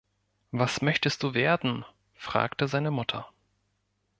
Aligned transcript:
„Was 0.49 0.81
möchtest 0.81 1.21
du 1.21 1.35
werden?“, 1.35 1.85
fragte 2.15 2.67
seine 2.67 2.89
Mutter. 2.89 3.29